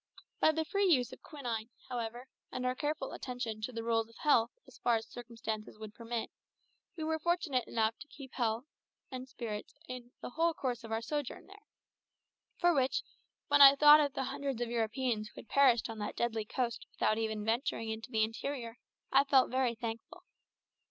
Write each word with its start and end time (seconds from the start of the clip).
By 0.39 0.51
the 0.51 0.65
free 0.65 0.87
use 0.91 1.13
of 1.13 1.21
quinine, 1.21 1.69
however, 1.87 2.27
and 2.51 2.65
careful 2.75 3.13
attention 3.13 3.61
to 3.61 3.71
the 3.71 3.83
roles 3.83 4.09
of 4.09 4.15
health 4.23 4.49
as 4.65 4.79
far 4.79 4.95
as 4.95 5.05
circumstances 5.05 5.77
would 5.77 5.93
permit, 5.93 6.31
we 6.97 7.03
were 7.03 7.19
fortunate 7.19 7.67
enough 7.67 7.93
to 7.99 8.07
keep 8.07 8.31
in 8.31 8.33
excellent 8.33 8.37
health 8.37 8.65
and 9.11 9.29
spirits 9.29 9.75
during 9.87 10.11
the 10.19 10.31
whole 10.31 10.55
course 10.55 10.83
of 10.83 10.91
our 10.91 11.01
sojourn 11.03 11.45
there; 11.45 11.67
for 12.57 12.73
which, 12.73 13.03
when 13.47 13.61
I 13.61 13.75
thought 13.75 13.99
of 13.99 14.13
the 14.13 14.23
hundreds 14.23 14.59
of 14.59 14.71
Europeans 14.71 15.27
who 15.27 15.35
had 15.41 15.47
perished 15.47 15.87
on 15.87 15.99
that 15.99 16.15
deadly 16.15 16.45
coast 16.45 16.87
without 16.91 17.19
even 17.19 17.45
venturing 17.45 17.89
into 17.91 18.09
the 18.09 18.23
interior, 18.23 18.79
I 19.11 19.23
felt 19.25 19.51
very 19.51 19.75
thankful. 19.75 20.23